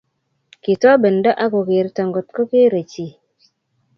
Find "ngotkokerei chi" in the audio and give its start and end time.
2.09-3.05